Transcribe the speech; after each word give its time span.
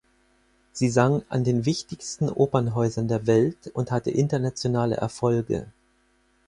Sie 0.73 0.89
sang 0.89 1.21
an 1.29 1.43
den 1.43 1.65
wichtigsten 1.67 2.31
Opernhäusern 2.31 3.07
der 3.07 3.27
Welt 3.27 3.69
und 3.75 3.91
hatte 3.91 4.09
internationale 4.09 4.95
Erfolge. 4.95 5.67